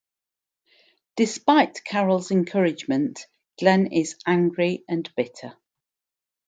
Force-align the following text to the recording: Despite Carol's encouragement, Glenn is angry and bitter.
Despite 1.15 1.83
Carol's 1.83 2.31
encouragement, 2.31 3.27
Glenn 3.59 3.91
is 3.93 4.15
angry 4.25 4.83
and 4.89 5.07
bitter. 5.15 5.55